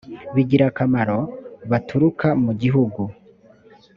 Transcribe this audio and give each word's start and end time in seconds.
bigirira 0.33 0.67
akamaro 0.71 1.19
baturuka 1.71 2.27
mu 2.43 2.51
gihugu 2.61 3.01